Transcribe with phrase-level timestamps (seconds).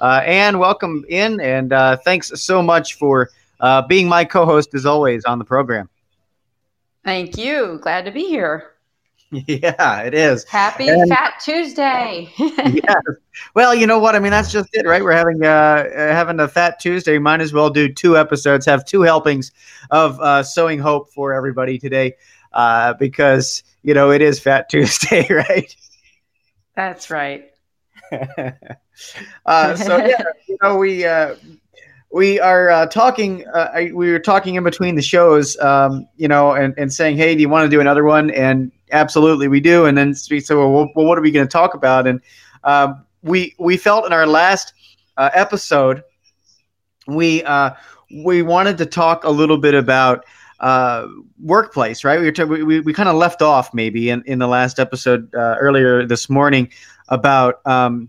[0.00, 4.84] Uh, Anne, welcome in, and uh, thanks so much for uh, being my co-host as
[4.84, 5.88] always on the program.
[7.04, 7.78] Thank you.
[7.82, 8.72] Glad to be here.
[9.48, 10.44] Yeah, it is.
[10.44, 12.32] Happy and, Fat Tuesday.
[12.38, 12.94] yeah.
[13.54, 14.14] Well, you know what?
[14.14, 15.02] I mean, that's just it, right?
[15.02, 17.18] We're having uh, uh, having a Fat Tuesday.
[17.18, 19.50] Might as well do two episodes, have two helpings
[19.90, 22.14] of uh, sowing hope for everybody today,
[22.52, 25.74] uh, because you know it is Fat Tuesday, right?
[26.76, 27.50] That's right.
[29.46, 31.34] uh, so yeah, you know we uh,
[32.12, 33.46] we are uh, talking.
[33.48, 37.34] Uh, we were talking in between the shows, um, you know, and, and saying, "Hey,
[37.34, 39.86] do you want to do another one?" And absolutely, we do.
[39.86, 42.20] And then we said, "Well, well what are we going to talk about?" And
[42.64, 44.72] um, we we felt in our last
[45.16, 46.02] uh, episode,
[47.06, 47.70] we uh,
[48.24, 50.24] we wanted to talk a little bit about
[50.60, 51.06] uh,
[51.42, 52.20] workplace, right?
[52.20, 55.56] We, t- we, we kind of left off maybe in, in the last episode uh,
[55.60, 56.70] earlier this morning
[57.08, 58.08] about um,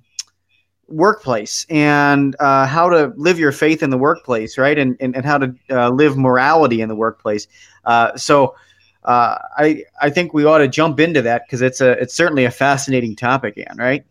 [0.88, 4.78] workplace and uh, how to live your faith in the workplace, right?
[4.78, 7.48] And, and, and how to uh, live morality in the workplace.
[7.86, 8.56] Uh, so
[9.03, 12.45] uh, I, I think we ought to jump into that because it's a it's certainly
[12.45, 14.06] a fascinating topic, Anne, right?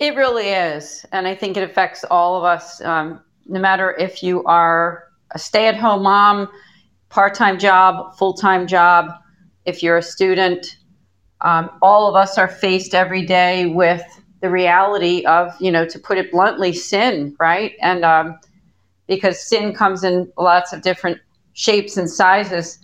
[0.00, 1.06] It really is.
[1.12, 5.38] And I think it affects all of us, um, no matter if you are a
[5.38, 6.48] stay at home mom,
[7.10, 9.12] part time job, full time job,
[9.64, 10.78] if you're a student,
[11.44, 14.02] um, all of us are faced every day with
[14.40, 17.74] the reality of, you know, to put it bluntly, sin, right?
[17.80, 18.38] And um,
[19.06, 21.18] because sin comes in lots of different
[21.52, 22.78] shapes and sizes,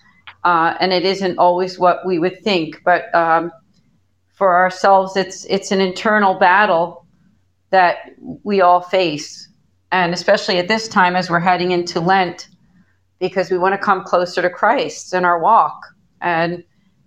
[0.45, 2.83] uh, and it isn't always what we would think.
[2.85, 3.51] But um,
[4.29, 7.07] for ourselves, it's it's an internal battle
[7.71, 9.49] that we all face,
[9.91, 12.49] and especially at this time as we're heading into Lent,
[13.19, 15.81] because we want to come closer to Christ in our walk
[16.21, 16.63] and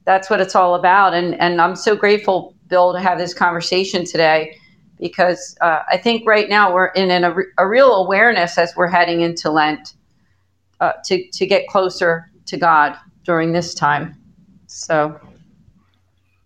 [0.05, 1.13] that's what it's all about.
[1.13, 4.57] And and I'm so grateful, Bill, to have this conversation today
[4.99, 8.87] because uh, I think right now we're in an, a, a, real awareness as we're
[8.87, 9.95] heading into Lent
[10.79, 14.15] uh, to to get closer to God during this time.
[14.67, 15.19] So.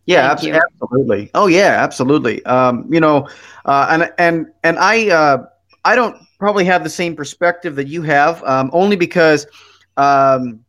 [0.05, 1.29] Yeah, ab- absolutely.
[1.33, 2.43] Oh, yeah, absolutely.
[2.45, 3.27] Um, you know,
[3.65, 5.45] uh, and and and I uh,
[5.83, 9.47] I don't probably have the same perspective that you have, um, only because
[9.97, 10.63] um,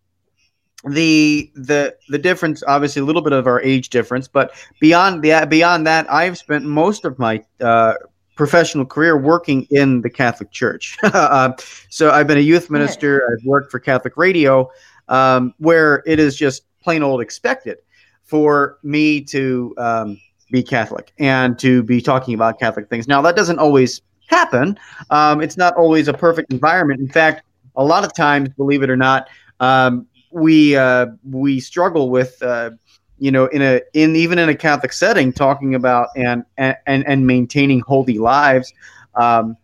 [0.84, 5.46] the the the difference obviously a little bit of our age difference but beyond the
[5.50, 7.94] beyond that i've spent most of my uh,
[8.36, 10.96] professional career working in the catholic church.
[11.02, 11.52] Uh,
[11.88, 14.70] so i've been a youth minister i've worked for catholic radio
[15.08, 17.78] um, where it is just plain old expected
[18.24, 23.08] for me to um, be catholic and to be talking about catholic things.
[23.08, 24.78] Now that doesn't always happen.
[25.10, 27.00] Um, it's not always a perfect environment.
[27.00, 27.42] In fact
[27.76, 29.28] a lot of times believe it or not
[29.60, 32.70] um, we uh, we struggle with uh,
[33.18, 37.26] you know in a in even in a Catholic setting talking about and and and
[37.26, 38.72] maintaining holy lives,
[39.14, 39.56] um,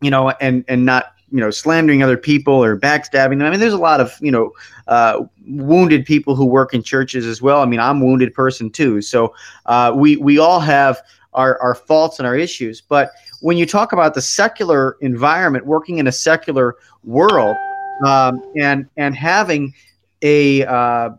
[0.00, 3.42] you know, and and not you know slandering other people or backstabbing them.
[3.42, 4.52] I mean, there's a lot of you know
[4.86, 7.60] uh, wounded people who work in churches as well.
[7.60, 9.34] I mean, I'm a wounded person too, so
[9.66, 11.02] uh, we we all have
[11.32, 12.80] our our faults and our issues.
[12.80, 17.56] But when you talk about the secular environment, working in a secular world
[18.04, 19.72] um, and and having
[20.22, 21.10] a uh,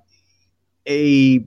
[0.87, 1.45] a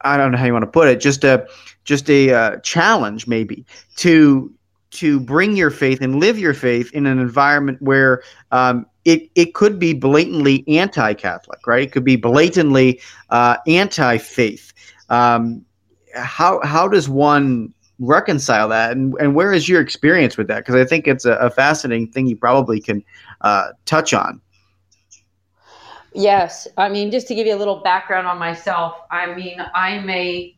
[0.00, 1.46] I don't know how you want to put it, just a
[1.84, 3.64] just a uh, challenge maybe
[3.96, 4.52] to
[4.90, 8.22] to bring your faith and live your faith in an environment where
[8.52, 11.82] um, it it could be blatantly anti-Catholic, right?
[11.82, 13.00] It could be blatantly
[13.30, 14.72] uh, anti-faith.
[15.08, 15.64] Um,
[16.14, 20.58] how how does one reconcile that, and, and where is your experience with that?
[20.58, 23.04] Because I think it's a, a fascinating thing you probably can
[23.40, 24.40] uh, touch on.
[26.12, 30.08] Yes, I mean, just to give you a little background on myself, I mean, I'm
[30.08, 30.56] a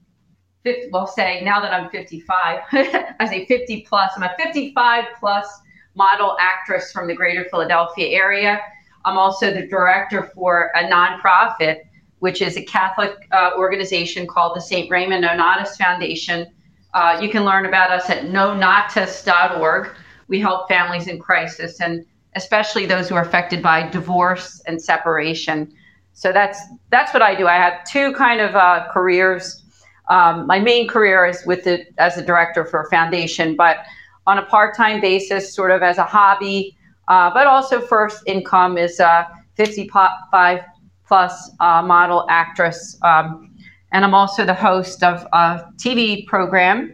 [0.65, 2.61] 50, well, say now that I'm 55,
[3.21, 4.13] I say 50 plus.
[4.17, 5.49] I'm a 55 plus
[5.95, 8.61] model actress from the greater Philadelphia area.
[9.07, 11.83] I'm also the director for a nonprofit,
[12.19, 14.91] which is a Catholic uh, organization called the St.
[14.91, 16.53] Raymond Nonatus Foundation.
[16.97, 19.91] Uh, you can learn about us at nonatus.org.
[20.29, 21.79] We help families in crisis.
[21.83, 22.07] And
[22.37, 25.71] especially those who are affected by divorce and separation.
[26.15, 26.59] So that's
[26.89, 27.47] that's what I do.
[27.47, 29.63] I have two kind of uh, careers.
[30.09, 33.85] Um, my main career is with the as a director for a foundation, but
[34.27, 36.77] on a part-time basis, sort of as a hobby,
[37.09, 40.65] uh, but also first income is a 55
[41.07, 42.99] plus uh, model actress.
[43.03, 43.55] Um,
[43.93, 46.93] and I'm also the host of a TV program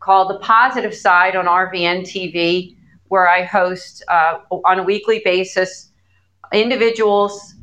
[0.00, 2.76] called The Positive Side on RVN TV,
[3.08, 5.92] where I host uh, on a weekly basis
[6.52, 7.54] individuals,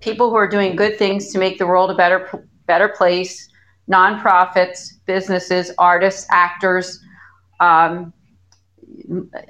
[0.00, 3.48] people who are doing good things to make the world a better better place,
[3.90, 7.02] nonprofits, businesses, artists, actors,
[7.60, 8.12] um,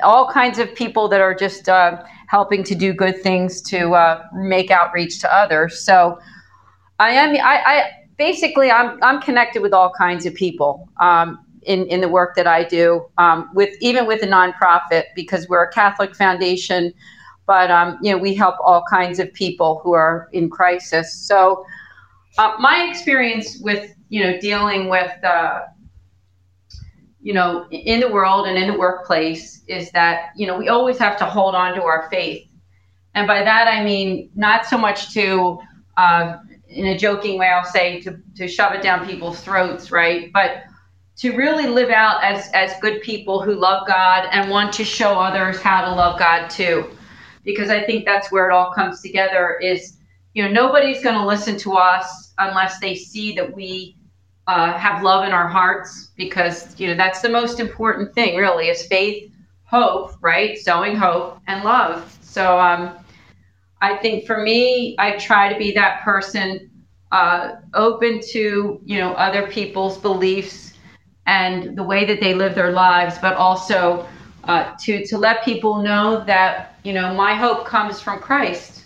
[0.02, 4.22] all kinds of people that are just uh, helping to do good things to uh,
[4.34, 5.84] make outreach to others.
[5.84, 6.18] So
[6.98, 10.88] I am I, I, basically I'm I'm connected with all kinds of people.
[11.00, 15.48] Um, in, in the work that I do um, with even with a nonprofit because
[15.48, 16.94] we're a Catholic foundation,
[17.46, 21.12] but um, you know we help all kinds of people who are in crisis.
[21.12, 21.64] So
[22.38, 25.62] uh, my experience with you know dealing with uh,
[27.20, 30.96] you know in the world and in the workplace is that you know we always
[30.98, 32.48] have to hold on to our faith,
[33.14, 35.58] and by that I mean not so much to
[35.98, 36.38] uh,
[36.68, 40.32] in a joking way I'll say to to shove it down people's throats, right?
[40.32, 40.64] But
[41.18, 45.18] to really live out as as good people who love God and want to show
[45.18, 46.90] others how to love God too.
[47.44, 49.96] Because I think that's where it all comes together is
[50.34, 53.96] you know nobody's going to listen to us unless they see that we
[54.46, 58.68] uh, have love in our hearts because you know that's the most important thing really
[58.68, 59.30] is faith
[59.64, 62.96] hope right sowing hope and love so um,
[63.80, 66.70] i think for me i try to be that person
[67.10, 70.68] uh, open to you know other people's beliefs
[71.28, 74.08] and the way that they live their lives, but also
[74.44, 78.84] uh, to to let people know that you know my hope comes from Christ,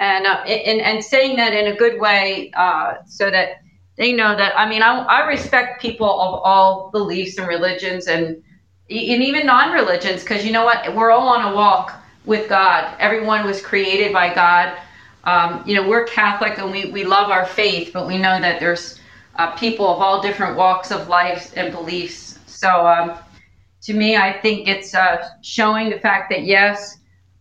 [0.00, 3.60] and uh, and and saying that in a good way, uh, so that
[3.96, 4.58] they know that.
[4.58, 8.42] I mean, I, I respect people of all beliefs and religions, and
[8.88, 12.94] and even non-religions, because you know what, we're all on a walk with God.
[12.98, 14.76] Everyone was created by God.
[15.24, 18.60] Um, you know, we're Catholic and we, we love our faith, but we know that
[18.60, 18.98] there's
[19.36, 22.38] uh, people of all different walks of life and beliefs.
[22.46, 23.18] So, um,
[23.82, 26.98] to me, I think it's uh, showing the fact that yes,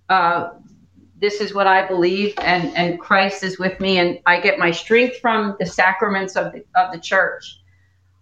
[0.07, 0.51] uh,
[1.19, 4.71] this is what I believe, and and Christ is with me, and I get my
[4.71, 7.59] strength from the sacraments of the of the church.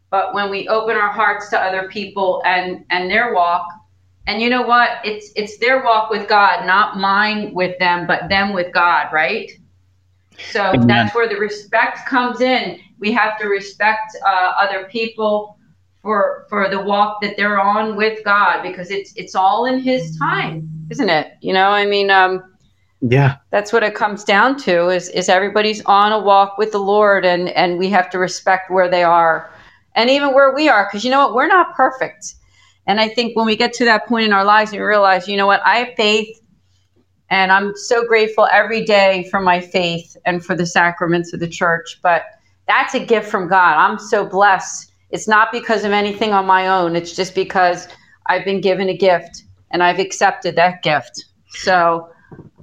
[0.09, 3.67] But when we open our hearts to other people and and their walk,
[4.27, 8.29] and you know what, it's it's their walk with God, not mine with them, but
[8.29, 9.51] them with God, right?
[10.51, 10.87] So Amen.
[10.87, 15.57] that's where the respect comes in we have to respect uh, other people
[16.01, 20.17] for for the walk that they're on with God because it's it's all in His
[20.17, 21.33] time, isn't it?
[21.41, 22.55] You know, I mean, um,
[23.01, 26.79] yeah, that's what it comes down to is is everybody's on a walk with the
[26.79, 29.49] Lord, and and we have to respect where they are,
[29.95, 32.35] and even where we are, because you know what, we're not perfect.
[32.87, 35.37] And I think when we get to that point in our lives, we realize, you
[35.37, 36.41] know what, I have faith.
[37.29, 41.47] And I'm so grateful every day for my faith and for the sacraments of the
[41.49, 41.99] church.
[42.01, 42.23] But
[42.67, 43.75] that's a gift from God.
[43.75, 44.91] I'm so blessed.
[45.09, 47.87] It's not because of anything on my own, it's just because
[48.27, 51.25] I've been given a gift and I've accepted that gift.
[51.49, 52.09] So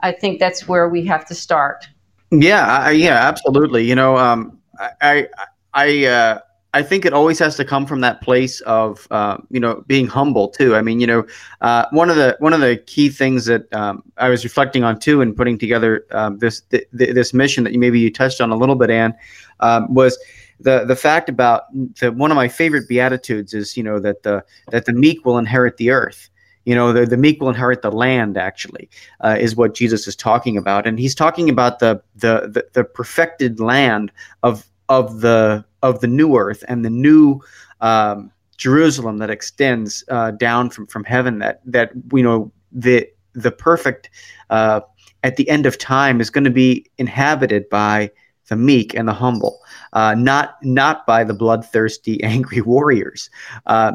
[0.02, 1.86] I think that's where we have to start.
[2.30, 3.84] Yeah, yeah, absolutely.
[3.84, 5.28] You know, um, I, I,
[5.74, 6.38] I, uh,
[6.74, 10.08] I think it always has to come from that place of uh, you know being
[10.08, 10.74] humble too.
[10.74, 11.24] I mean, you know,
[11.60, 14.98] uh, one of the one of the key things that um, I was reflecting on
[14.98, 18.50] too in putting together um, this th- th- this mission that maybe you touched on
[18.50, 19.14] a little bit, Anne,
[19.60, 20.18] um, was
[20.58, 21.62] the the fact about
[22.00, 25.38] the one of my favorite beatitudes is you know that the that the meek will
[25.38, 26.28] inherit the earth
[26.64, 28.88] you know the, the meek will inherit the land actually
[29.22, 32.84] uh, is what jesus is talking about and he's talking about the, the the the
[32.84, 37.40] perfected land of of the of the new earth and the new
[37.80, 43.50] um, jerusalem that extends uh, down from from heaven that that you know the the
[43.50, 44.10] perfect
[44.50, 44.80] uh,
[45.22, 48.10] at the end of time is going to be inhabited by
[48.48, 49.60] the meek and the humble,
[49.92, 53.30] uh, not not by the bloodthirsty, angry warriors,
[53.66, 53.92] uh,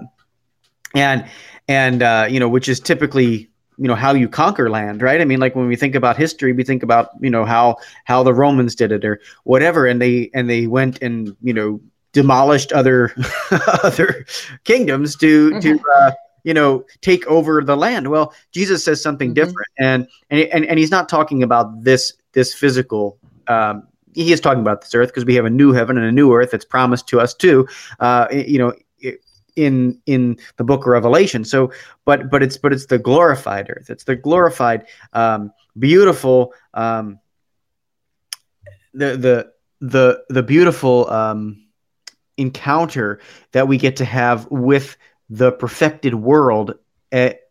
[0.95, 1.25] and
[1.67, 3.48] and uh, you know which is typically
[3.79, 5.21] you know how you conquer land, right?
[5.21, 8.23] I mean, like when we think about history, we think about you know how how
[8.23, 11.79] the Romans did it or whatever, and they and they went and you know
[12.11, 13.13] demolished other
[13.83, 14.25] other
[14.65, 15.59] kingdoms to mm-hmm.
[15.59, 16.11] to uh,
[16.43, 18.09] you know take over the land.
[18.09, 19.45] Well, Jesus says something mm-hmm.
[19.45, 23.17] different, and, and and and he's not talking about this this physical
[23.47, 26.11] um, he is talking about this earth because we have a new heaven and a
[26.11, 27.67] new earth that's promised to us too.
[27.99, 28.73] Uh, you know,
[29.55, 31.43] in in the book of Revelation.
[31.43, 31.71] So,
[32.05, 33.89] but but it's but it's the glorified earth.
[33.89, 37.19] It's the glorified, um, beautiful, um,
[38.93, 39.51] the the
[39.81, 41.65] the the beautiful um,
[42.37, 43.19] encounter
[43.51, 44.97] that we get to have with
[45.29, 46.73] the perfected world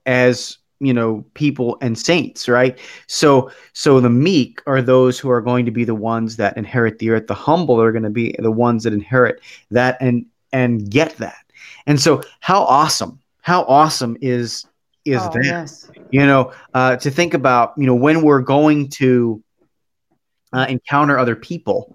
[0.06, 5.40] as you know people and saints right so so the meek are those who are
[5.40, 8.34] going to be the ones that inherit the earth the humble are going to be
[8.38, 9.40] the ones that inherit
[9.70, 11.44] that and and get that
[11.86, 14.66] and so how awesome how awesome is
[15.04, 15.90] is oh, that yes.
[16.10, 19.42] you know uh, to think about you know when we're going to
[20.52, 21.94] uh, encounter other people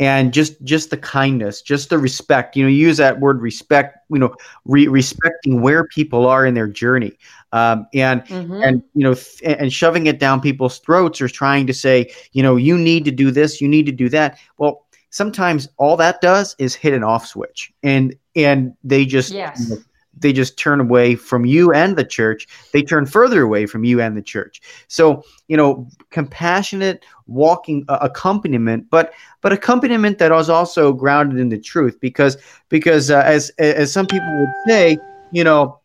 [0.00, 4.18] and just just the kindness just the respect you know use that word respect you
[4.18, 4.34] know
[4.64, 7.12] re- respecting where people are in their journey
[7.52, 8.62] um, and mm-hmm.
[8.62, 12.42] and you know th- and shoving it down people's throats or trying to say you
[12.42, 16.20] know you need to do this you need to do that well sometimes all that
[16.20, 19.68] does is hit an off switch and and they just yes.
[19.68, 19.82] you know,
[20.16, 24.00] they just turn away from you and the church they turn further away from you
[24.00, 30.48] and the church so you know compassionate walking uh, accompaniment but but accompaniment that is
[30.48, 32.36] also grounded in the truth because
[32.68, 34.96] because uh, as as some people would say
[35.32, 35.80] you know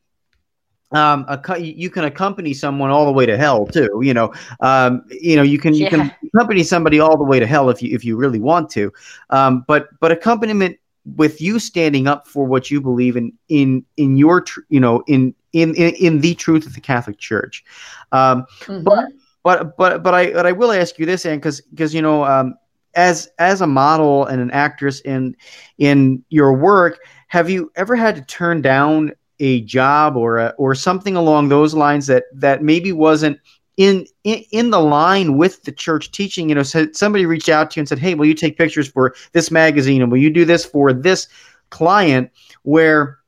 [0.92, 4.02] um, a, you can accompany someone all the way to hell too.
[4.02, 7.46] You know, um, you know, you can you can accompany somebody all the way to
[7.46, 8.92] hell if you if you really want to.
[9.30, 14.18] Um, but but accompaniment with you standing up for what you believe in in in
[14.18, 17.64] your tr- you know in in in, in the truth of the Catholic Church.
[18.12, 18.84] Um, mm-hmm.
[18.84, 19.06] But
[19.44, 22.26] but but but I but I will ask you this, and because because you know
[22.26, 22.56] um,
[22.96, 25.36] as as a model and an actress in
[25.78, 30.76] in your work, have you ever had to turn down a job or a, or
[30.76, 33.40] something along those lines that that maybe wasn't
[33.80, 37.78] in, in the line with the church teaching, you know, so somebody reached out to
[37.78, 40.44] you and said, "Hey, will you take pictures for this magazine, and will you do
[40.44, 41.30] this for this
[41.70, 42.30] client?"
[42.64, 43.20] Where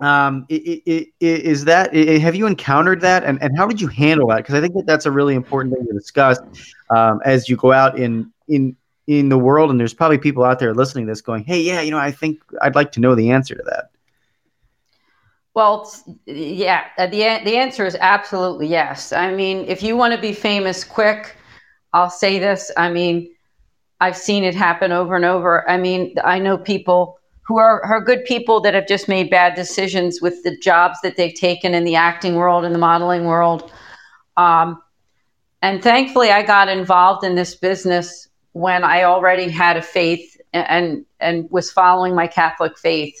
[0.00, 3.86] um, it, it, it, is that have you encountered that, and, and how did you
[3.86, 4.38] handle that?
[4.38, 6.40] Because I think that that's a really important thing to discuss
[6.90, 8.76] um, as you go out in in
[9.06, 11.80] in the world, and there's probably people out there listening to this going, "Hey, yeah,
[11.82, 13.91] you know, I think I'd like to know the answer to that."
[15.54, 15.92] Well,
[16.24, 19.12] yeah, uh, the the answer is absolutely yes.
[19.12, 21.36] I mean, if you want to be famous quick,
[21.92, 22.70] I'll say this.
[22.76, 23.34] I mean,
[24.00, 25.68] I've seen it happen over and over.
[25.68, 29.54] I mean, I know people who are, are good people that have just made bad
[29.54, 33.70] decisions with the jobs that they've taken in the acting world and the modeling world.
[34.36, 34.80] Um,
[35.60, 40.66] and thankfully, I got involved in this business when I already had a faith and
[40.68, 43.20] and, and was following my Catholic faith.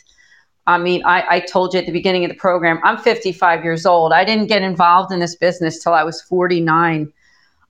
[0.66, 3.84] I mean, I, I, told you at the beginning of the program, I'm 55 years
[3.84, 4.12] old.
[4.12, 7.12] I didn't get involved in this business till I was 49.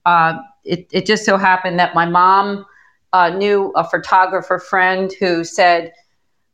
[0.04, 2.66] Uh, it, it, just so happened that my mom
[3.14, 5.92] uh, knew a photographer friend who said,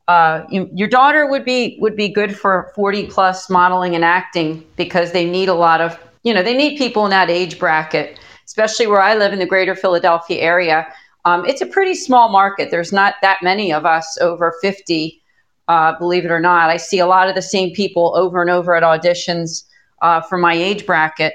[0.07, 4.65] uh, you, your daughter would be would be good for 40 plus modeling and acting
[4.77, 8.19] because they need a lot of you know they need people in that age bracket
[8.47, 10.91] especially where i live in the greater philadelphia area
[11.27, 15.23] um, it's a pretty small market there's not that many of us over 50
[15.69, 16.71] uh, believe it or not.
[16.71, 19.65] I see a lot of the same people over and over at auditions
[20.03, 21.35] uh, for my age bracket.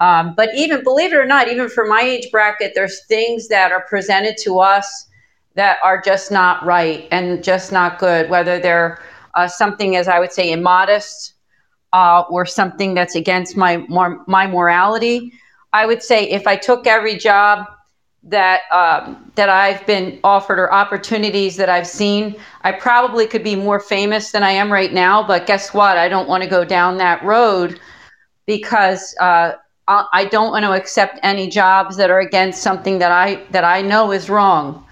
[0.00, 3.72] Um, but even, believe it or not, even for my age bracket, there's things that
[3.72, 5.08] are presented to us
[5.54, 9.00] that are just not right and just not good, whether they're
[9.34, 11.34] uh, something, as I would say, immodest
[11.92, 13.78] uh, or something that's against my,
[14.28, 15.32] my morality.
[15.72, 17.66] I would say if I took every job
[18.28, 23.56] that um, that I've been offered or opportunities that I've seen, I probably could be
[23.56, 25.26] more famous than I am right now.
[25.26, 25.96] But guess what?
[25.96, 27.80] I don't want to go down that road
[28.46, 29.52] because uh,
[29.88, 33.80] I don't want to accept any jobs that are against something that I that I
[33.80, 34.84] know is wrong.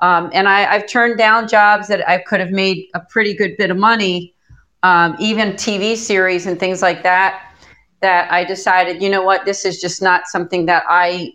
[0.00, 3.56] Um, and I, have turned down jobs that I could have made a pretty good
[3.56, 4.34] bit of money,
[4.82, 7.54] um, even TV series and things like that.
[8.00, 11.30] That I decided, you know what, this is just not something that I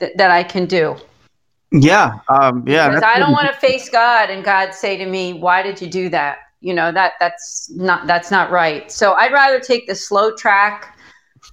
[0.00, 0.96] th- that I can do.
[1.72, 2.88] Yeah, um, yeah.
[2.88, 5.88] Because I don't want to face God and God say to me, "Why did you
[5.88, 8.90] do that?" You know that that's not that's not right.
[8.90, 10.96] So I'd rather take the slow track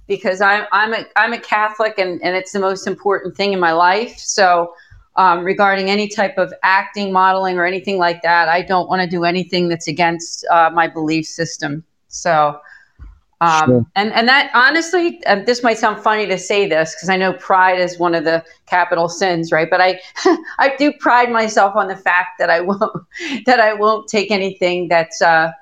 [0.06, 3.60] because I'm I'm a I'm a Catholic and and it's the most important thing in
[3.60, 4.16] my life.
[4.18, 4.74] So
[5.16, 9.08] um, regarding any type of acting, modeling, or anything like that, I don't want to
[9.08, 11.84] do anything that's against uh, my belief system.
[12.08, 12.58] So
[13.44, 13.86] um, sure.
[13.94, 17.32] And and that honestly, um, this might sound funny to say this because I know
[17.34, 19.68] pride is one of the capital sins, right?
[19.68, 20.00] But I
[20.58, 23.06] I do pride myself on the fact that I won't
[23.46, 25.52] that I won't take anything that's uh,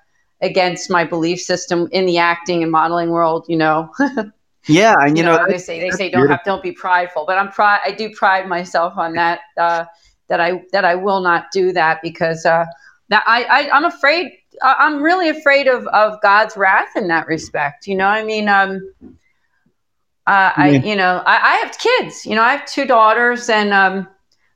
[0.41, 3.47] against my belief system in the acting and modeling world.
[3.49, 3.91] You know.
[4.69, 7.25] yeah, and you, you know, know they say they say don't have, don't be prideful,
[7.27, 7.81] but I'm pride.
[7.85, 9.41] I do pride myself on that.
[9.57, 9.85] Uh,
[10.29, 12.65] that I that I will not do that because uh,
[13.09, 14.33] that I, I I'm afraid
[14.63, 17.87] I'm really afraid of, of God's wrath in that respect.
[17.87, 18.93] You know, I mean, um,
[20.27, 23.73] uh, I, you know, I, I, have kids, you know, I have two daughters and,
[23.73, 24.09] um,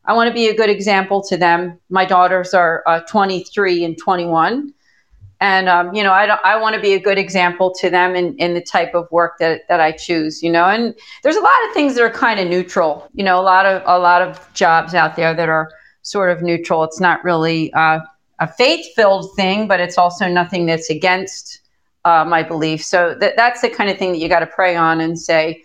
[0.04, 1.80] I want to be a good example to them.
[1.90, 4.72] My daughters are uh, 23 and 21.
[5.40, 8.16] and um, you know i don't, i want to be a good example to them
[8.16, 11.40] in, in the type of work that, that i choose you know and there's a
[11.40, 14.22] lot of things that are kind of neutral you know a lot of a lot
[14.22, 18.00] of jobs out there that are sort of neutral it's not really uh,
[18.38, 21.60] a faith filled thing but it's also nothing that's against
[22.04, 22.84] uh, my belief.
[22.84, 25.62] So that, that's the kind of thing that you got to pray on and say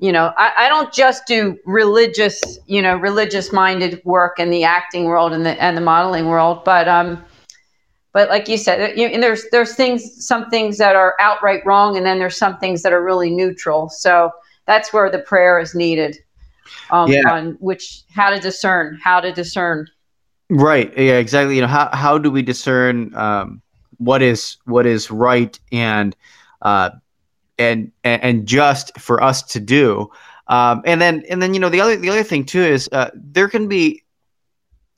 [0.00, 4.62] you know I, I don't just do religious you know religious minded work in the
[4.62, 7.24] acting world and the and the modeling world but um
[8.12, 11.96] but like you said you, and there's there's things some things that are outright wrong
[11.96, 13.88] and then there's some things that are really neutral.
[13.90, 14.32] So
[14.66, 16.18] that's where the prayer is needed
[16.90, 17.30] um, yeah.
[17.30, 19.86] on which how to discern how to discern
[20.50, 20.92] right.
[20.96, 21.56] Yeah exactly.
[21.56, 23.62] You know how, how do we discern um,
[23.98, 26.16] what is what is right and
[26.62, 26.90] uh,
[27.58, 30.10] and and just for us to do?
[30.46, 33.10] Um, and then and then you know the other the other thing too is uh,
[33.14, 34.02] there can be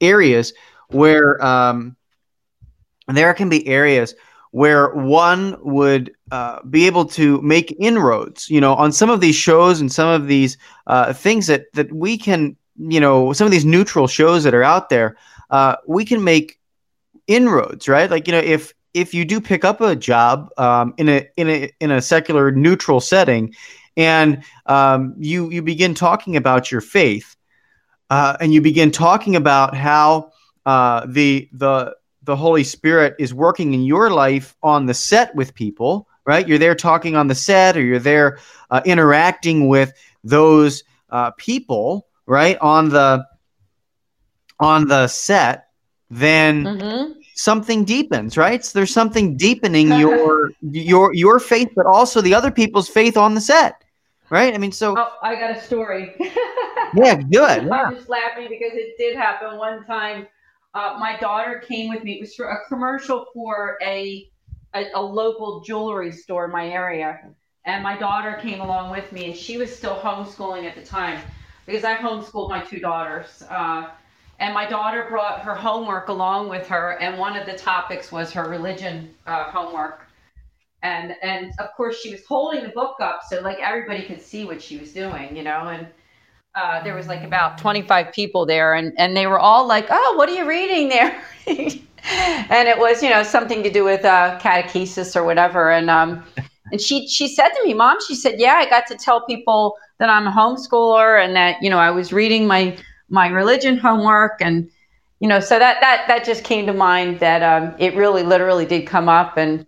[0.01, 0.53] areas
[0.89, 1.97] where um,
[3.09, 4.15] there can be areas
[4.53, 9.37] where one would uh, be able to make inroads, you know, on some of these
[9.37, 13.53] shows and some of these uh, things that that we can, you know, some of
[13.53, 15.17] these neutral shows that are out there,
[15.51, 16.59] uh, we can make
[17.27, 18.11] inroads, right?
[18.11, 21.49] Like, you know, if if you do pick up a job um, in a in
[21.49, 23.55] a in a secular neutral setting,
[23.97, 27.37] and um, you you begin talking about your faith,
[28.11, 30.33] uh, and you begin talking about how
[30.67, 35.55] uh, the the the Holy Spirit is working in your life on the set with
[35.55, 36.47] people, right?
[36.47, 38.39] You're there talking on the set, or you're there
[38.71, 39.93] uh, interacting with
[40.23, 43.25] those uh, people, right, on the
[44.61, 45.67] on the set.
[46.11, 47.13] Then mm-hmm.
[47.35, 48.65] something deepens, right?
[48.65, 53.35] So there's something deepening your your your faith, but also the other people's faith on
[53.35, 53.83] the set,
[54.29, 54.55] right?
[54.55, 56.15] I mean, so oh, I got a story.
[56.95, 57.67] yeah, good.
[57.67, 57.71] Yeah.
[57.71, 60.27] I'm just laughing because it did happen one time
[60.75, 62.15] uh, my daughter came with me.
[62.15, 64.31] It was for a commercial for a,
[64.75, 67.21] a, a local jewelry store in my area,
[67.65, 71.21] and my daughter came along with me, and she was still homeschooling at the time
[71.67, 73.43] because I homeschooled my two daughters.
[73.49, 73.89] Uh,
[74.41, 78.33] and my daughter brought her homework along with her, and one of the topics was
[78.33, 80.07] her religion uh, homework.
[80.83, 84.47] And and of course she was holding the book up so like everybody could see
[84.47, 85.69] what she was doing, you know.
[85.69, 85.87] And
[86.55, 90.15] uh, there was like about 25 people there and, and they were all like oh
[90.17, 94.37] what are you reading there and it was you know something to do with uh,
[94.43, 96.25] catechesis or whatever and um,
[96.73, 99.77] and she she said to me mom she said yeah i got to tell people
[99.99, 102.77] that i'm a homeschooler and that you know i was reading my
[103.11, 104.71] my religion homework and
[105.21, 108.65] you know so that that that just came to mind that um, it really literally
[108.65, 109.67] did come up and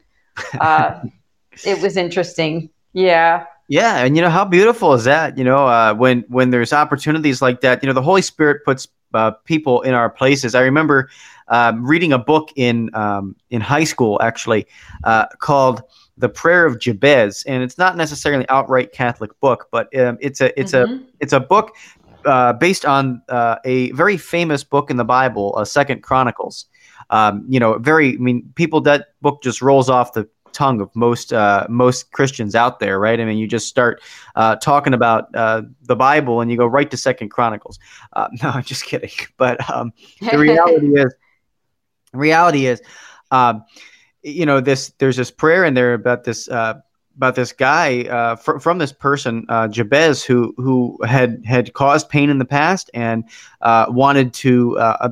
[0.61, 1.01] uh,
[1.65, 5.39] it was interesting yeah yeah, and you know how beautiful is that?
[5.39, 8.87] You know, uh, when when there's opportunities like that, you know, the Holy Spirit puts
[9.15, 10.55] uh, people in our places.
[10.55, 11.09] I remember
[11.49, 14.67] um, reading a book in um, in high school actually
[15.05, 15.83] uh, called
[16.19, 20.43] "The Prayer of Jabez," and it's not necessarily an outright Catholic book, but um, it's
[20.43, 20.95] a it's mm-hmm.
[20.95, 21.75] a it's a book
[22.25, 26.67] uh, based on uh, a very famous book in the Bible, uh, Second Chronicles.
[27.11, 28.15] Um, you know, very.
[28.15, 32.55] I mean, people that book just rolls off the tongue of most uh, most Christians
[32.55, 33.19] out there, right?
[33.19, 34.01] I mean, you just start
[34.37, 37.79] uh, talking about uh, the Bible and you go right to Second Chronicles.
[38.13, 39.11] Uh, no, I'm just kidding.
[39.37, 41.15] But um, the reality is,
[42.13, 42.83] reality is,
[43.31, 43.65] um,
[44.23, 46.75] you know, this there's this prayer in there about this uh,
[47.17, 52.09] about this guy uh, fr- from this person uh, Jabez who who had had caused
[52.09, 53.25] pain in the past and
[53.61, 55.11] uh, wanted to uh,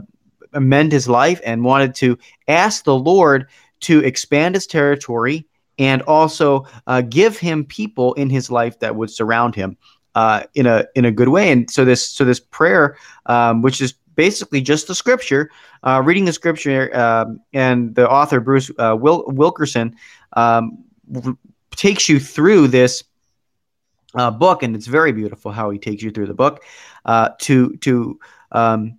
[0.53, 3.47] amend his life and wanted to ask the Lord
[3.81, 5.47] to expand his territory
[5.79, 9.77] and also uh, give him people in his life that would surround him
[10.15, 11.51] uh, in a in a good way.
[11.51, 15.51] And so this so this prayer, um, which is basically just the scripture,
[15.83, 19.97] uh, reading the scripture, um, and the author Bruce uh, Wil- Wilkinson
[20.35, 20.85] um,
[21.81, 23.03] takes you through this
[24.15, 26.63] uh, book, and it's very beautiful how he takes you through the book
[27.07, 28.21] uh, to to
[28.53, 28.99] um,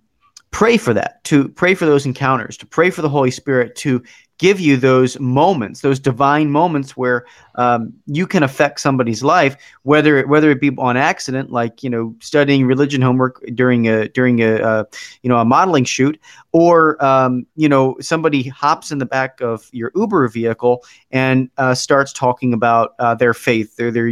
[0.50, 4.02] pray for that, to pray for those encounters, to pray for the Holy Spirit to
[4.38, 7.24] give you those moments, those divine moments where
[7.56, 12.14] um, you can affect somebody's life, whether whether it be on accident, like you know
[12.20, 14.84] studying religion homework during a during a uh,
[15.22, 16.20] you know a modeling shoot,
[16.52, 21.74] or um, you know somebody hops in the back of your Uber vehicle and uh,
[21.74, 24.10] starts talking about uh, their faith or their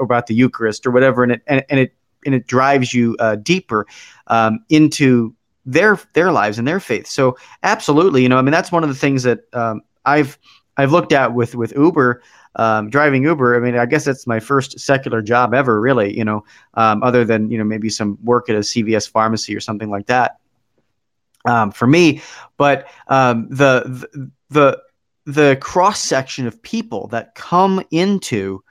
[0.00, 1.94] about the Eucharist or whatever, and it and, and it
[2.26, 3.86] and it drives you uh, deeper
[4.26, 7.06] um, into their their lives and their faith.
[7.06, 10.38] So absolutely, you know, I mean, that's one of the things that um, I've
[10.76, 12.22] I've looked at with with Uber.
[12.56, 16.16] Um, driving Uber, I mean, I guess that's my first secular job ever, really.
[16.16, 16.44] You know,
[16.74, 20.06] um, other than you know maybe some work at a CVS pharmacy or something like
[20.06, 20.38] that.
[21.44, 22.20] Um, for me,
[22.58, 24.82] but um, the, the
[25.24, 28.62] the cross section of people that come into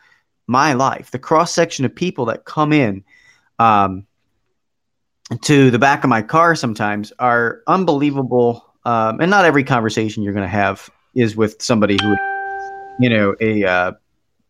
[0.46, 3.04] my life, the cross section of people that come in
[3.60, 4.06] um,
[5.42, 8.66] to the back of my car sometimes are unbelievable.
[8.86, 12.16] Um, and not every conversation you're going to have is with somebody who,
[13.00, 13.92] you know, a uh,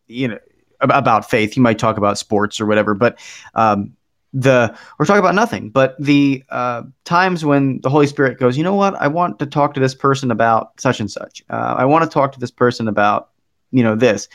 [0.06, 0.38] you know
[0.80, 1.56] about faith.
[1.56, 3.18] You might talk about sports or whatever, but
[3.54, 3.94] um,
[4.32, 5.70] the we're talking about nothing.
[5.70, 9.46] But the uh, times when the Holy Spirit goes, you know what, I want to
[9.46, 11.42] talk to this person about such and such.
[11.50, 13.30] Uh, I want to talk to this person about
[13.70, 14.28] you know this.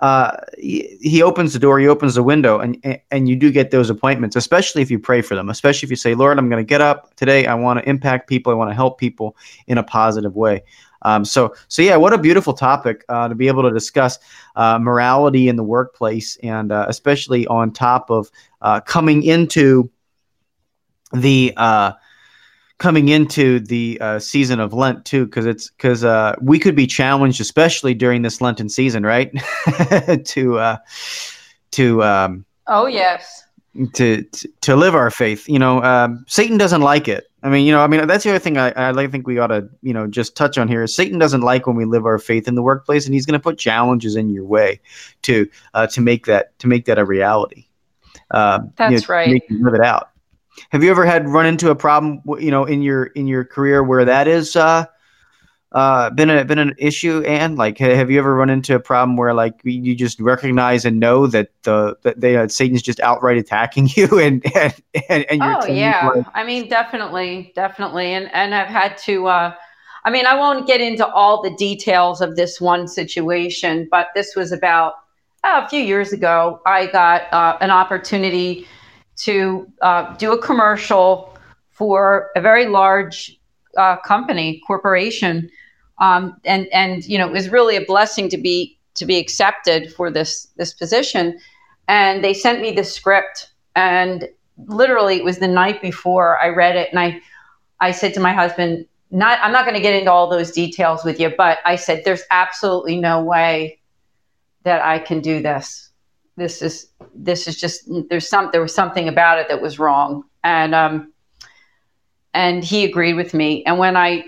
[0.00, 3.72] Uh, he, he, opens the door, he opens the window, and and you do get
[3.72, 6.64] those appointments, especially if you pray for them, especially if you say, Lord, I'm going
[6.64, 7.46] to get up today.
[7.46, 8.52] I want to impact people.
[8.52, 10.62] I want to help people in a positive way.
[11.02, 14.18] Um, so, so yeah, what a beautiful topic uh, to be able to discuss
[14.56, 18.30] uh, morality in the workplace, and uh, especially on top of
[18.62, 19.90] uh, coming into
[21.12, 21.52] the
[22.78, 26.04] coming into the uh, season of Lent too, because it's because
[26.40, 29.32] we could be challenged, especially during this Lenten season, right?
[30.24, 30.78] to
[31.72, 33.44] to um, oh yes
[33.94, 35.48] to, to, to live our faith.
[35.48, 37.30] You know, um, Satan doesn't like it.
[37.42, 39.48] I mean, you know, I mean, that's the other thing I, I think we ought
[39.48, 42.18] to, you know, just touch on here is Satan doesn't like when we live our
[42.18, 44.80] faith in the workplace, and he's going to put challenges in your way
[45.22, 47.66] to uh, to make that to make that a reality.
[48.32, 49.30] Uh, that's you know, right.
[49.30, 50.10] Make you live it out.
[50.70, 53.82] Have you ever had run into a problem, you know, in your in your career
[53.82, 54.86] where that is uh,
[55.72, 57.22] uh, been a been an issue?
[57.22, 60.98] And like, have you ever run into a problem where like you just recognize and
[61.00, 64.74] know that the that they uh, Satan's just outright attacking you and and
[65.08, 69.26] and, and oh yeah, like, I mean definitely, definitely, and and I've had to.
[69.26, 69.54] Uh,
[70.04, 74.34] I mean, I won't get into all the details of this one situation, but this
[74.34, 74.94] was about
[75.44, 76.60] uh, a few years ago.
[76.66, 78.66] I got uh, an opportunity
[79.18, 81.36] to uh, do a commercial
[81.70, 83.38] for a very large
[83.76, 85.50] uh, company, corporation,
[86.00, 89.92] um, and and you know it was really a blessing to be to be accepted
[89.92, 91.38] for this this position.
[91.86, 94.28] And they sent me the script, and
[94.66, 97.20] literally it was the night before I read it, and I
[97.80, 101.04] I said to my husband, not I'm not going to get into all those details
[101.04, 103.78] with you, but I said there's absolutely no way
[104.64, 105.90] that I can do this.
[106.36, 110.24] This is this is just there's some there was something about it that was wrong,
[110.44, 111.12] and um,
[112.34, 113.64] and he agreed with me.
[113.64, 114.24] And when I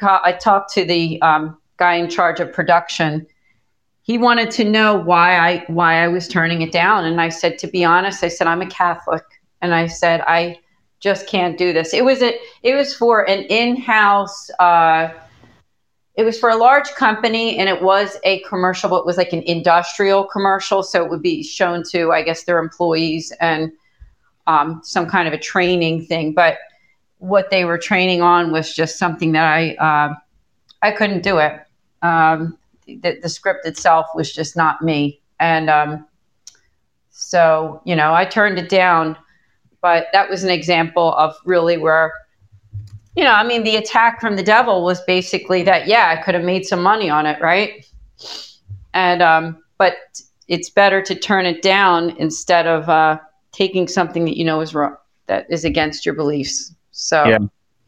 [0.00, 3.26] I talked to the um, guy in charge of production.
[4.02, 7.58] He wanted to know why I why I was turning it down, and I said,
[7.58, 9.24] to be honest, I said I'm a Catholic,
[9.60, 10.58] and I said I
[11.00, 11.94] just can't do this.
[11.94, 14.50] It was a it was for an in-house.
[14.58, 15.10] Uh,
[16.14, 19.32] it was for a large company, and it was a commercial, but it was like
[19.32, 23.72] an industrial commercial, so it would be shown to, I guess, their employees and
[24.46, 26.58] um, some kind of a training thing, but
[27.18, 30.14] what they were training on was just something that I uh,
[30.82, 31.60] I couldn't do it.
[32.02, 36.06] Um, the, the, script itself was just not me, and um,
[37.10, 39.16] so you know I turned it down.
[39.80, 42.12] But that was an example of really where,
[43.16, 45.86] you know, I mean, the attack from the devil was basically that.
[45.86, 47.84] Yeah, I could have made some money on it, right?
[48.94, 49.94] And um, but
[50.48, 53.18] it's better to turn it down instead of uh,
[53.52, 54.96] taking something that you know is wrong,
[55.26, 56.74] that is against your beliefs.
[56.92, 57.38] So yeah.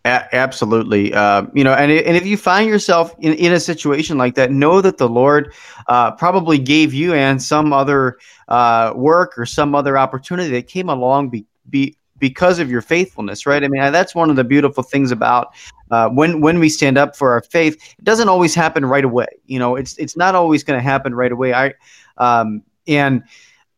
[0.07, 1.15] A- absolutely.
[1.15, 4.51] Uh, you know, and, and if you find yourself in, in a situation like that,
[4.51, 5.55] know that the Lord
[5.89, 10.91] uh, probably gave you and some other uh, work or some other opportunity that came
[10.91, 13.63] along be, be, because of your faithfulness, right?
[13.63, 15.55] I mean, that's one of the beautiful things about
[15.91, 17.75] uh, when when we stand up for our faith.
[17.99, 19.27] It doesn't always happen right away.
[19.47, 21.55] You know, it's it's not always going to happen right away.
[21.55, 21.75] I
[22.19, 23.23] um, and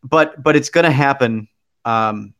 [0.03, 1.49] but but it's going to happen
[1.85, 2.35] um,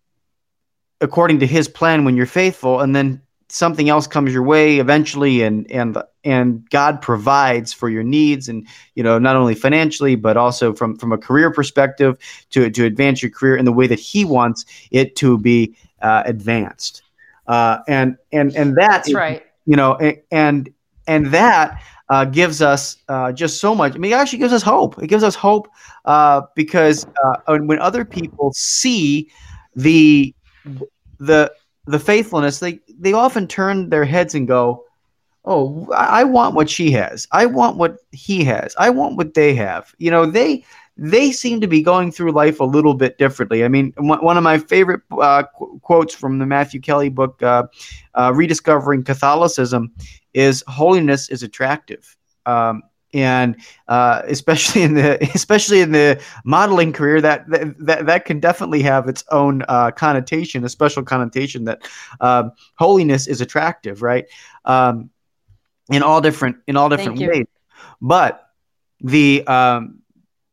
[1.01, 5.43] according to his plan when you're faithful and then something else comes your way eventually
[5.43, 10.37] and and and God provides for your needs and you know not only financially but
[10.37, 12.19] also from from a career perspective
[12.51, 16.23] to to advance your career in the way that he wants it to be uh,
[16.27, 17.03] advanced
[17.47, 19.97] uh, and and and that that's right you know
[20.31, 20.69] and
[21.07, 23.95] and that uh, gives us uh, just so much.
[23.95, 25.03] I mean, it actually gives us hope.
[25.03, 25.69] It gives us hope
[26.05, 29.31] uh, because uh, when other people see
[29.75, 30.35] the
[31.19, 31.53] the
[31.87, 34.86] the faithfulness, they they often turn their heads and go,
[35.47, 37.27] "Oh, I want what she has.
[37.33, 38.75] I want what he has.
[38.79, 40.65] I want what they have." You know, they
[40.97, 43.65] they seem to be going through life a little bit differently.
[43.65, 47.65] I mean, one of my favorite uh, qu- quotes from the Matthew Kelly book, uh,
[48.15, 49.93] uh, "Rediscovering Catholicism,"
[50.35, 52.83] is "Holiness is attractive." Um,
[53.17, 53.57] and
[53.89, 59.09] uh, especially in the especially in the modeling career that that that can definitely have
[59.09, 61.89] its own uh, connotation a special connotation that
[62.21, 64.27] uh, holiness is attractive right
[64.65, 65.11] um,
[65.91, 67.47] in all different in all different ways.
[68.01, 68.43] But
[69.01, 70.01] the um,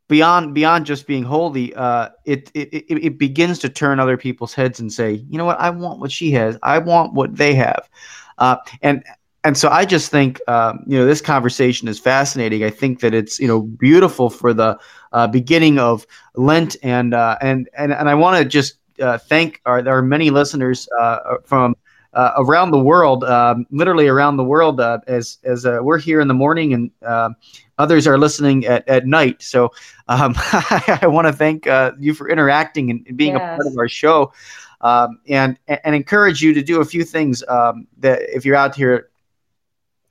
[0.08, 4.80] beyond beyond just being holy, uh, it, it it begins to turn other people's heads
[4.80, 7.90] and say, you know what, I want what she has, I want what they have,
[8.38, 9.04] uh, and
[9.44, 12.64] and so I just think um, you know this conversation is fascinating.
[12.64, 14.78] I think that it's you know beautiful for the
[15.12, 19.62] uh, beginning of Lent, and uh, and and and I want to just uh, thank
[19.66, 21.76] our there are many listeners uh, from
[22.14, 26.28] uh, around the world, um, literally around the world, uh, as as we're here in
[26.28, 27.36] the morning and um,
[27.78, 29.42] others are listening at, at night.
[29.42, 29.72] So
[30.08, 31.66] um, I want to thank
[32.00, 33.42] you for interacting and, being yes.
[33.42, 34.34] a part of our show.
[34.82, 38.76] Um, and and encourage you to do a few things um, that if you're out
[38.76, 39.10] here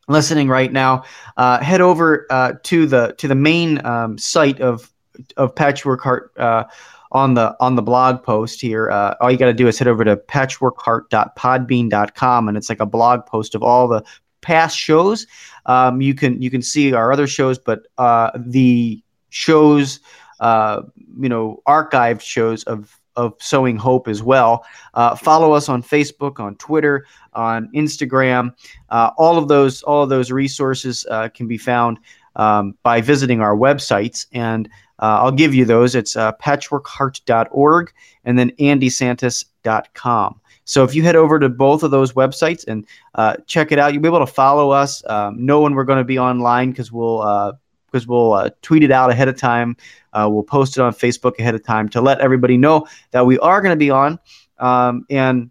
[0.09, 1.05] listening right now,
[1.37, 4.93] uh, head over uh, to the to the main um, site of
[5.37, 6.65] of Patchwork Heart uh,
[7.13, 8.91] on the on the blog post here.
[8.91, 12.87] Uh, all you got to do is head over to patchworkheart.podbean.com, and it's like a
[12.87, 14.03] blog post of all the
[14.41, 15.27] past shows.
[15.67, 20.01] Um, you can you can see our other shows, but uh, the shows,
[20.41, 20.83] uh,
[21.19, 24.65] you know, archived shows of of sowing hope as well.
[24.95, 28.55] Uh, follow us on Facebook, on Twitter, on Instagram.
[28.91, 31.99] Uh, all of those all of those resources uh, can be found
[32.37, 34.69] um, by visiting our websites, and
[35.03, 35.95] uh, I'll give you those.
[35.95, 37.93] It's uh, patchworkheart.org
[38.25, 40.41] and then annedesantis.com.
[40.65, 42.87] So if you head over to both of those websites and
[43.17, 45.99] uh, check it out, you'll be able to follow us, um, know when we're going
[45.99, 47.59] to be online because we'll
[47.93, 49.77] because we'll uh, tweet it out ahead of time.
[50.13, 53.39] Uh, we'll post it on Facebook ahead of time to let everybody know that we
[53.41, 54.19] are going to be on.
[54.59, 55.51] Um, and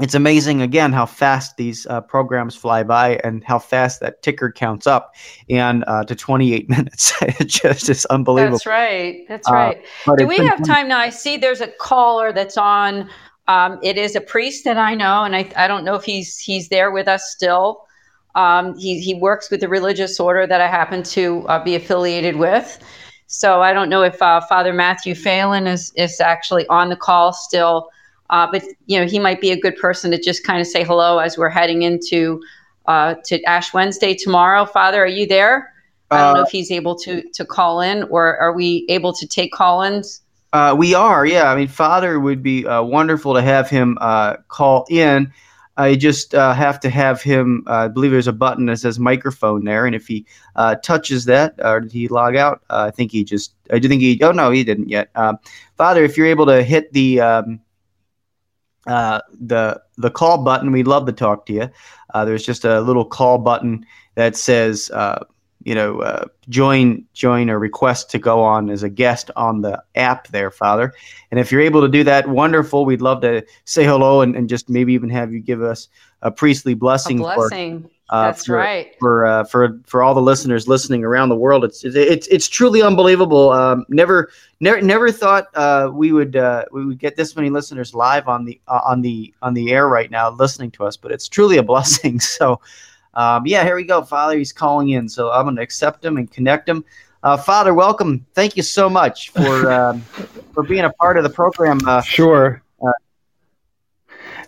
[0.00, 4.52] it's amazing again how fast these uh, programs fly by and how fast that ticker
[4.52, 5.14] counts up
[5.50, 7.12] and uh, to 28 minutes.
[7.22, 8.58] It just is unbelievable.
[8.58, 9.24] That's right.
[9.28, 9.84] That's uh, right.
[10.16, 10.98] do we have time now?
[10.98, 13.08] I see there's a caller that's on
[13.48, 16.38] um, it is a priest that i know and I, I don't know if he's
[16.38, 17.84] he's there with us still.
[18.34, 22.36] Um, he, he works with the religious order that I happen to uh, be affiliated
[22.36, 22.78] with.
[23.26, 27.32] So I don't know if uh, Father Matthew Phelan is, is actually on the call
[27.32, 27.90] still,
[28.30, 30.84] uh, but you know he might be a good person to just kind of say
[30.84, 32.40] hello as we're heading into
[32.86, 34.64] uh, to Ash Wednesday tomorrow.
[34.64, 35.72] Father, are you there?
[36.10, 39.12] I don't know uh, if he's able to to call in, or are we able
[39.12, 40.22] to take call-ins?
[40.54, 41.52] Uh, we are, yeah.
[41.52, 43.98] I mean, Father would be wonderful to have him
[44.48, 45.32] call in.
[45.78, 47.62] I just uh, have to have him.
[47.68, 51.24] Uh, I believe there's a button that says microphone there, and if he uh, touches
[51.26, 52.62] that, or did he log out?
[52.68, 53.54] Uh, I think he just.
[53.70, 54.20] I do think he.
[54.20, 55.08] Oh no, he didn't yet.
[55.14, 55.38] Um,
[55.76, 57.60] Father, if you're able to hit the um,
[58.88, 61.70] uh, the the call button, we'd love to talk to you.
[62.14, 64.90] Uh, there's just a little call button that says
[65.68, 69.82] you know, uh, join join a request to go on as a guest on the
[69.96, 70.94] app there, Father.
[71.30, 72.86] And if you're able to do that, wonderful.
[72.86, 75.88] We'd love to say hello and, and just maybe even have you give us
[76.22, 77.20] a priestly blessing.
[77.20, 77.82] A blessing.
[77.82, 78.96] For, uh, That's for, right.
[78.98, 82.80] For uh, for for all the listeners listening around the world, it's it's it's truly
[82.80, 83.50] unbelievable.
[83.50, 87.94] Um, never never never thought uh, we would uh, we would get this many listeners
[87.94, 91.12] live on the uh, on the on the air right now listening to us, but
[91.12, 92.18] it's truly a blessing.
[92.18, 92.60] So
[93.14, 94.02] um, yeah, here we go.
[94.02, 95.08] Father, he's calling in.
[95.08, 96.84] So I'm going to accept him and connect him.
[97.22, 98.24] Uh, Father, welcome.
[98.32, 100.00] Thank you so much for um,
[100.54, 101.80] for being a part of the program.
[101.86, 102.62] Uh, sure.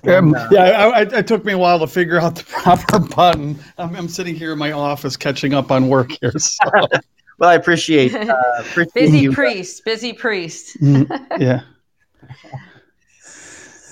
[0.06, 2.98] Um, uh, yeah, I, I, it took me a while to figure out the proper
[2.98, 3.58] button.
[3.78, 6.32] I'm, I'm sitting here in my office catching up on work here.
[6.38, 6.70] So.
[7.38, 9.32] well, I appreciate, uh, appreciate busy you.
[9.32, 10.80] priest, busy priest.
[10.80, 11.08] mm,
[11.38, 11.62] yeah.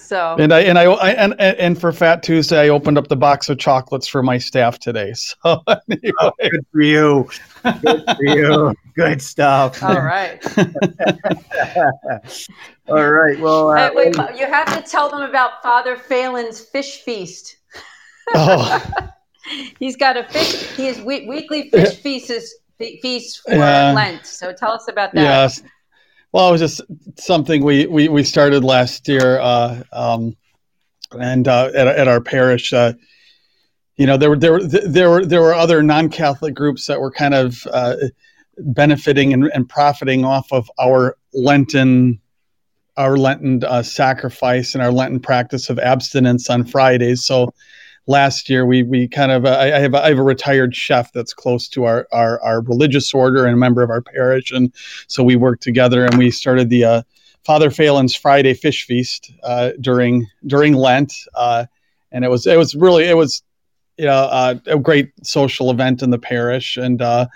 [0.08, 3.16] So and I and I, I and and for Fat Tuesday, I opened up the
[3.16, 5.12] box of chocolates for my staff today.
[5.44, 6.12] So anyway.
[6.20, 7.28] oh, good for you,
[7.82, 9.82] good for you, good stuff.
[9.82, 10.42] All right,
[12.88, 13.38] all right.
[13.38, 17.56] Well, uh, wait, you have to tell them about Father Phelan's fish feast.
[18.34, 18.82] Oh.
[19.78, 20.70] He's got a fish.
[20.76, 23.92] He has weekly fish feasts feast for yeah.
[23.92, 24.24] Lent.
[24.24, 25.20] So tell us about that.
[25.20, 25.62] Yes.
[26.32, 26.82] Well, it was just
[27.18, 30.36] something we we, we started last year, uh, um,
[31.18, 32.72] and uh, at, at our parish.
[32.72, 32.92] Uh,
[33.96, 37.10] you know, there were there were there were there were other non-Catholic groups that were
[37.10, 37.96] kind of uh,
[38.58, 42.20] benefiting and, and, profiting off of our Lenten
[42.96, 47.24] our Lenten uh, sacrifice and our Lenten practice of abstinence on Fridays.
[47.24, 47.54] So
[48.08, 50.74] last year we we kind of uh, I, I, have a, I have a retired
[50.74, 54.50] chef that's close to our, our our religious order and a member of our parish.
[54.50, 54.72] And
[55.06, 57.02] so we worked together and we started the uh,
[57.44, 61.14] Father Phelan's Friday Fish Feast uh, during during Lent.
[61.34, 61.66] Uh,
[62.10, 63.42] and it was it was really it was
[63.98, 66.76] you know uh, a great social event in the parish.
[66.76, 67.26] And uh,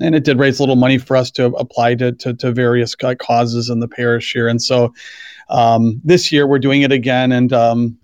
[0.00, 2.94] and it did raise a little money for us to apply to to, to various
[2.94, 4.48] causes in the parish here.
[4.48, 4.94] And so
[5.48, 7.32] um, this year we're doing it again.
[7.32, 7.98] And um,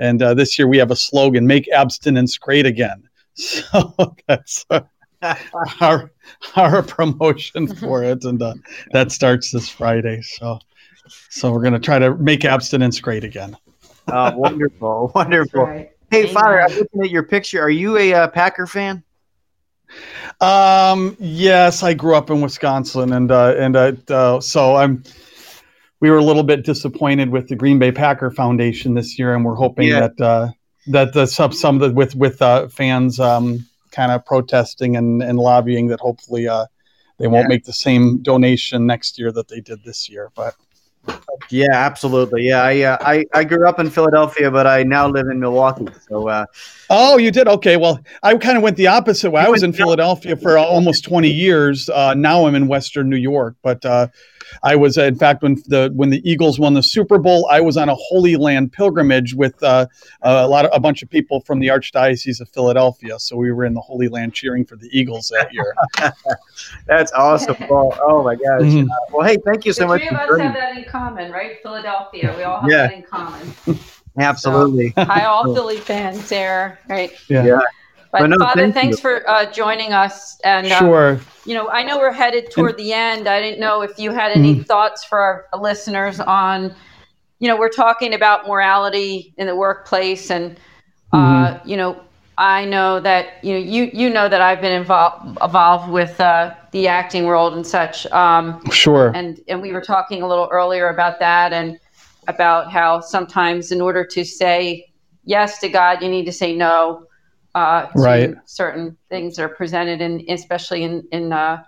[0.00, 3.04] and uh, this year we have a slogan: "Make abstinence great again."
[3.36, 3.94] So
[4.26, 4.80] that's uh,
[5.80, 6.10] our
[6.56, 8.54] our promotion for it, and uh,
[8.92, 10.20] that starts this Friday.
[10.22, 10.58] So,
[11.30, 13.56] so we're gonna try to make abstinence great again.
[14.08, 15.64] Oh, wonderful, wonderful.
[15.64, 15.90] Right.
[16.10, 16.34] Hey, Amen.
[16.34, 17.62] Father, I'm looking at your picture.
[17.62, 19.04] Are you a uh, Packer fan?
[20.40, 25.04] Um, yes, I grew up in Wisconsin, and uh, and uh, uh, so I'm.
[26.00, 29.44] We were a little bit disappointed with the Green Bay Packer Foundation this year, and
[29.44, 30.00] we're hoping yeah.
[30.00, 30.48] that uh,
[30.86, 35.22] that the some some of the with with uh, fans um, kind of protesting and,
[35.22, 36.66] and lobbying that hopefully uh,
[37.18, 37.48] they won't yeah.
[37.48, 40.30] make the same donation next year that they did this year.
[40.34, 40.54] But
[41.50, 42.48] yeah, absolutely.
[42.48, 45.88] Yeah, I, uh, I I grew up in Philadelphia, but I now live in Milwaukee.
[46.08, 46.28] So.
[46.28, 46.46] Uh,
[46.88, 47.76] oh, you did okay.
[47.76, 49.42] Well, I kind of went the opposite way.
[49.42, 51.88] I was in Philadelphia for almost twenty years.
[51.88, 54.08] Uh, now I'm in Western New York, but uh,
[54.62, 57.76] I was, in fact, when the when the Eagles won the Super Bowl, I was
[57.76, 59.86] on a Holy Land pilgrimage with uh,
[60.22, 63.18] a lot of a bunch of people from the Archdiocese of Philadelphia.
[63.18, 65.74] So we were in the Holy Land cheering for the Eagles that year.
[66.86, 67.96] That's awesome, Paul.
[68.00, 68.62] Oh my gosh.
[68.62, 68.90] Mm-hmm.
[68.90, 70.00] Uh, well, hey, thank you so the much.
[70.00, 71.58] Three of us have that in common, right?
[71.62, 72.34] Philadelphia.
[72.36, 72.86] We all have yeah.
[72.88, 73.54] that in common.
[74.18, 74.92] Absolutely.
[74.96, 77.12] So, hi, all Philly fans there, right?
[77.28, 77.44] Yeah.
[77.44, 77.60] yeah.
[78.12, 79.02] But, no, Father, thank thanks you.
[79.02, 80.40] for uh, joining us.
[80.40, 83.28] And um, sure, you know, I know we're headed toward and, the end.
[83.28, 84.62] I didn't know if you had any mm-hmm.
[84.62, 85.18] thoughts for
[85.52, 86.74] our listeners on,
[87.38, 90.58] you know, we're talking about morality in the workplace, and
[91.12, 91.68] uh, mm-hmm.
[91.68, 92.00] you know,
[92.36, 96.54] I know that you know you you know that I've been involved involved with uh,
[96.72, 98.06] the acting world and such.
[98.06, 99.12] Um, sure.
[99.14, 101.78] And and we were talking a little earlier about that and
[102.26, 104.90] about how sometimes in order to say
[105.24, 107.06] yes to God, you need to say no
[107.54, 108.34] uh, right.
[108.44, 111.62] certain things that are presented in, especially in, in uh,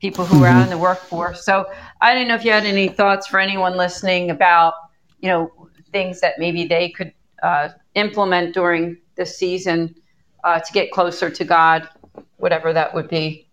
[0.00, 0.44] people who mm-hmm.
[0.44, 1.44] are out in the workforce.
[1.44, 1.66] So
[2.00, 4.74] I don't know if you had any thoughts for anyone listening about,
[5.20, 5.52] you know,
[5.92, 9.94] things that maybe they could uh, implement during this season
[10.44, 11.88] uh, to get closer to God,
[12.36, 13.48] whatever that would be.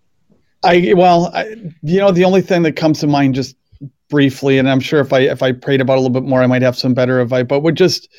[0.64, 3.56] I well, I, you know, the only thing that comes to mind just
[4.10, 6.42] briefly, and I'm sure if I if I prayed about it a little bit more,
[6.42, 7.46] I might have some better advice.
[7.48, 8.10] But would just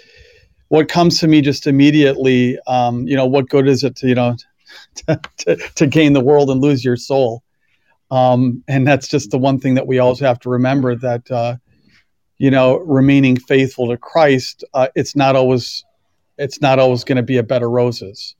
[0.68, 4.14] what comes to me just immediately, um, you know, what good is it to, you
[4.14, 4.36] know,
[5.06, 7.42] to, to, to gain the world and lose your soul?
[8.10, 11.56] Um, and that's just the one thing that we always have to remember that, uh,
[12.38, 15.84] you know, remaining faithful to Christ, uh, it's not always,
[16.38, 18.34] it's not always going to be a bed of roses.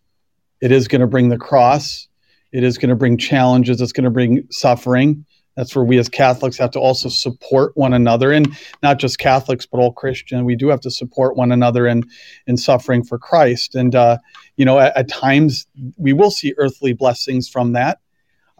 [0.60, 2.08] It is going to bring the cross.
[2.52, 3.80] It is going to bring challenges.
[3.80, 5.26] It's going to bring suffering.
[5.58, 9.66] That's where we as Catholics have to also support one another, and not just Catholics,
[9.66, 10.44] but all Christian.
[10.44, 12.04] We do have to support one another in
[12.46, 13.74] in suffering for Christ.
[13.74, 14.18] And uh,
[14.54, 15.66] you know, at, at, times
[15.96, 17.98] we will see earthly blessings from that,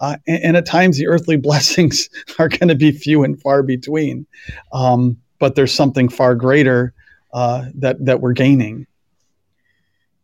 [0.01, 3.63] uh, and, and, at times the earthly blessings are going to be few and far
[3.63, 4.27] between.
[4.73, 6.95] Um, but there's something far greater
[7.33, 8.89] uh, that that we're gaining.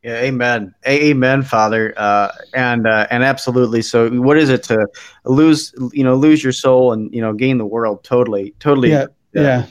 [0.05, 3.81] Yeah, amen, amen, Father, uh, and uh, and absolutely.
[3.81, 4.87] So, what is it to
[5.25, 8.05] lose, you know, lose your soul and you know gain the world?
[8.05, 8.91] Totally, totally.
[8.91, 9.65] Yeah, yeah.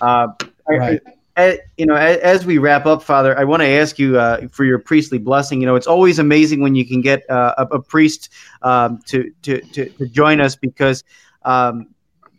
[0.00, 0.28] Uh,
[0.68, 1.00] right.
[1.36, 4.16] I, I, you know, as, as, we wrap up, Father, I want to ask you
[4.16, 5.60] uh, for your priestly blessing.
[5.60, 8.28] You know, it's always amazing when you can get uh, a, a, priest
[8.62, 11.02] um, to, to to to join us because.
[11.42, 11.88] Um,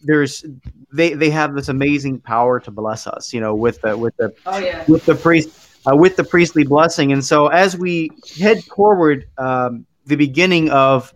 [0.04, 0.44] there's
[0.92, 4.34] they they have this amazing power to bless us you know with the with the
[4.48, 4.84] oh, yeah.
[4.88, 7.12] with the priest uh, with the priestly blessing.
[7.12, 11.13] And so as we head toward um, the beginning of,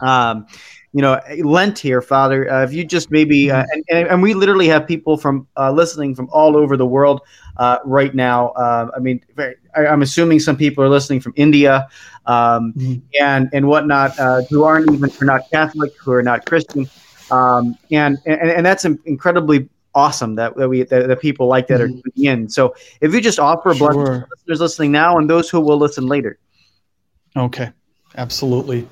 [0.00, 0.46] um,
[0.92, 3.96] you know, Lent here, Father, uh, if you just maybe, uh, mm-hmm.
[3.96, 7.20] and, and, we literally have people from uh, listening from all over the world
[7.58, 8.48] uh, right now.
[8.50, 11.86] Uh, I mean, I, am assuming some people are listening from India
[12.24, 12.94] um, mm-hmm.
[13.20, 14.16] and and whatnot,
[14.48, 16.88] who aren't even who are not Catholic, who are not Christian.
[17.30, 21.80] Um, and, and and that's incredibly awesome that, that we that, that people like that
[21.80, 21.98] mm-hmm.
[21.98, 22.48] are tuning in.
[22.48, 23.92] So if you just offer a sure.
[23.92, 26.38] blessing to listeners listening now and those who will listen later.
[27.36, 27.72] Okay,
[28.16, 28.86] absolutely.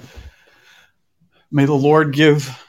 [1.53, 2.61] May the Lord give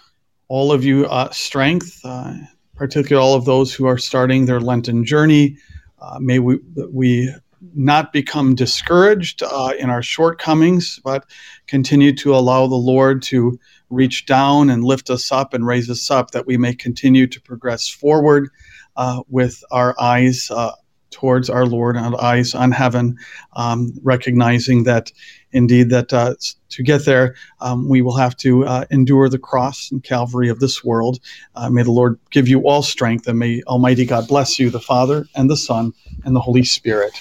[0.48, 2.36] all of you uh, strength, uh,
[2.76, 5.58] particularly all of those who are starting their Lenten journey.
[6.00, 6.60] Uh, may we
[6.92, 7.34] we
[7.74, 11.26] not become discouraged uh, in our shortcomings, but
[11.68, 13.60] continue to allow the Lord to
[13.90, 17.42] reach down and lift us up and raise us up, that we may continue to
[17.42, 18.50] progress forward
[18.96, 20.72] uh, with our eyes uh,
[21.12, 23.18] towards our Lord and eyes on heaven,
[23.54, 25.12] um, recognizing that
[25.52, 26.36] indeed that uh,
[26.70, 30.60] to get there um, we will have to uh, endure the cross and Calvary of
[30.60, 31.20] this world.
[31.56, 34.82] Uh, may the Lord give you all strength, and may Almighty God bless you, the
[34.82, 35.94] Father and the Son
[36.26, 37.14] and the Holy Spirit.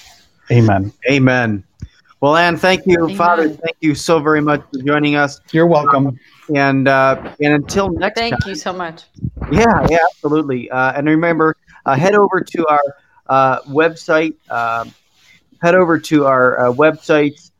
[0.51, 0.91] Amen.
[1.09, 1.63] Amen.
[2.21, 3.15] Well, Anne, thank you, Amen.
[3.15, 3.49] Father.
[3.49, 5.41] Thank you so very much for joining us.
[5.51, 6.19] You're welcome.
[6.53, 8.49] and uh, and until next thank time.
[8.49, 9.03] you so much.
[9.51, 10.69] Yeah, yeah, absolutely.
[10.69, 12.81] Uh, and remember, uh, head over to our
[13.27, 14.35] uh, website.
[14.49, 14.93] Um,
[15.61, 17.51] head over to our uh, website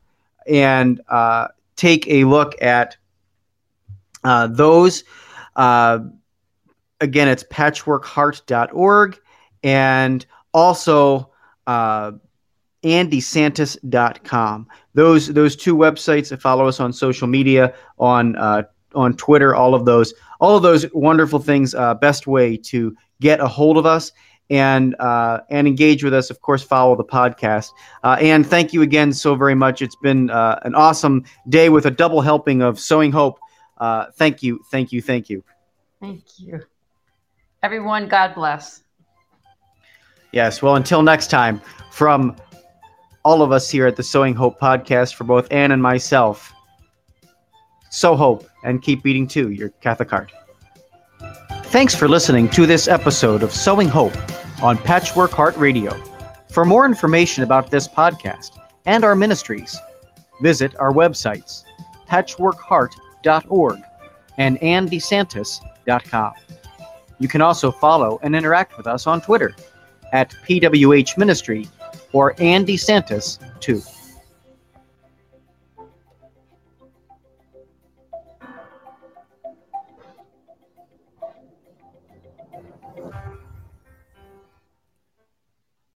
[0.47, 2.97] and uh, take a look at
[4.23, 5.03] uh, those.
[5.55, 5.99] Uh,
[7.01, 9.19] again, it's patchworkheart.org
[9.63, 11.31] and also
[11.67, 12.11] uh,
[12.86, 14.67] annedesantis.com.
[14.93, 16.39] Those those two websites.
[16.39, 18.63] Follow us on social media on uh,
[18.93, 19.55] on Twitter.
[19.55, 21.75] All of those all of those wonderful things.
[21.75, 24.11] Uh, best way to get a hold of us
[24.49, 26.29] and uh, and engage with us.
[26.29, 27.71] Of course, follow the podcast.
[28.03, 29.81] Uh, and thank you again so very much.
[29.81, 33.39] It's been uh, an awesome day with a double helping of Sewing Hope.
[33.77, 35.43] Uh, thank you, thank you, thank you.
[35.99, 36.61] Thank you,
[37.63, 38.07] everyone.
[38.07, 38.83] God bless.
[40.31, 40.61] Yes.
[40.61, 41.61] Well, until next time,
[41.91, 42.36] from
[43.26, 46.53] all of us here at the Sewing Hope podcast, for both Anne and myself,
[47.89, 50.32] sow hope and keep beating to your Catholic heart.
[51.65, 54.15] Thanks for listening to this episode of Sewing Hope
[54.61, 55.91] on Patchwork Heart Radio.
[56.51, 59.76] For more information about this podcast and our ministries,
[60.39, 61.63] visit our websites,
[62.07, 63.82] patchworkheart.org
[64.38, 66.34] and annedesantis.com.
[67.17, 69.55] You can also follow and interact with us on Twitter
[70.13, 71.67] at PWH Ministry
[72.14, 73.82] or Anne DeSantis 2.